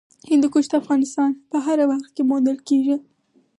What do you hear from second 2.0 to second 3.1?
کې موندل کېږي.